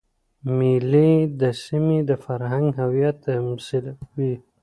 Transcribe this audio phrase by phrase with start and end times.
[0.57, 4.33] مېلې د سیمي د فرهنګ هویت تمثیلوي.